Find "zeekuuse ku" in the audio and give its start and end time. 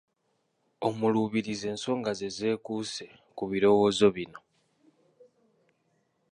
2.37-3.43